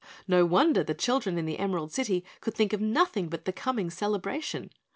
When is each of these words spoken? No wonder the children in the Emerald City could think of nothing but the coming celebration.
No 0.27 0.47
wonder 0.47 0.83
the 0.83 0.95
children 0.95 1.37
in 1.37 1.45
the 1.45 1.59
Emerald 1.59 1.91
City 1.93 2.25
could 2.39 2.55
think 2.55 2.73
of 2.73 2.81
nothing 2.81 3.29
but 3.29 3.45
the 3.45 3.53
coming 3.53 3.91
celebration. 3.91 4.71